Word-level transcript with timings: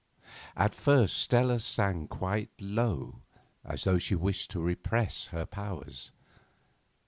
At 0.57 0.73
first 0.73 1.15
Stella 1.15 1.59
sang 1.59 2.07
quite 2.07 2.49
low, 2.59 3.19
as 3.63 3.83
though 3.83 3.99
she 3.99 4.15
wished 4.15 4.49
to 4.49 4.59
repress 4.59 5.27
her 5.27 5.45
powers. 5.45 6.11